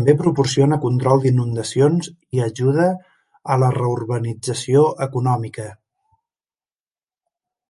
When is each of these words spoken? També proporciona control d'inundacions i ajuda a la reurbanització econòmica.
També 0.00 0.14
proporciona 0.18 0.78
control 0.82 1.22
d'inundacions 1.24 2.12
i 2.38 2.44
ajuda 2.48 2.90
a 3.56 3.60
la 3.64 3.72
reurbanització 3.80 4.86
econòmica. 5.10 5.70